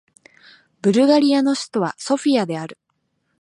[0.81, 2.79] ブルガリアの首都はソフィアである